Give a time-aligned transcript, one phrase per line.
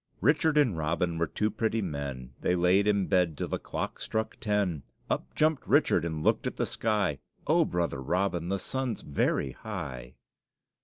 [0.19, 4.35] Richard and Robin were two pretty men, They laid in bed till the clock struck
[4.39, 4.81] ten;
[5.11, 10.15] Up jumped Richard and looked at the sky; O, Brother Robin, the sun's very high!